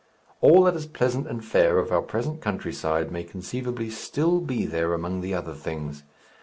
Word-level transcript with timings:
All 0.41 0.63
that 0.63 0.73
is 0.73 0.87
pleasant 0.87 1.27
and 1.27 1.45
fair 1.45 1.77
of 1.77 1.91
our 1.91 2.01
present 2.01 2.41
countryside 2.41 3.11
may 3.11 3.23
conceivably 3.23 3.91
still 3.91 4.39
be 4.39 4.65
there 4.65 4.95
among 4.95 5.21
the 5.21 5.35
other 5.35 5.53
things. 5.53 6.01